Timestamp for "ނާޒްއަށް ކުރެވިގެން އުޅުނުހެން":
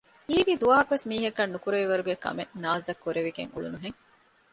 2.63-3.97